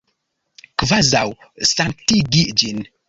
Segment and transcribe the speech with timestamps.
[0.83, 1.23] Kvazaŭ
[1.73, 2.83] sanktigi ĝin.